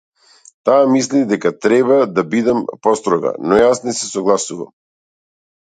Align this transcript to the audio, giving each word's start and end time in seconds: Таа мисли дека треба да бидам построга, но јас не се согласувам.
Таа 0.69 0.87
мисли 0.93 1.19
дека 1.31 1.51
треба 1.65 1.99
да 2.15 2.25
бидам 2.33 2.63
построга, 2.87 3.35
но 3.51 3.63
јас 3.63 3.85
не 3.89 3.97
се 3.99 4.11
согласувам. 4.15 4.73